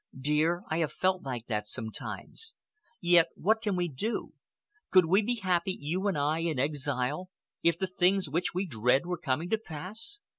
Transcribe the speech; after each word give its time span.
"Dear, 0.19 0.63
I 0.67 0.79
have 0.79 0.91
felt 0.91 1.21
like 1.21 1.45
that 1.45 1.67
sometimes, 1.67 2.53
yet 3.01 3.27
what 3.35 3.61
can 3.61 3.75
we 3.75 3.87
do? 3.87 4.33
Could 4.89 5.05
we 5.05 5.21
be 5.21 5.35
happy, 5.35 5.77
you 5.79 6.07
and 6.07 6.17
I, 6.17 6.39
in 6.39 6.57
exile, 6.57 7.29
if 7.61 7.77
the 7.77 7.85
things 7.85 8.27
which 8.27 8.51
we 8.51 8.65
dread 8.65 9.05
were 9.05 9.19
coming 9.19 9.51
to 9.51 9.59
pass? 9.59 10.17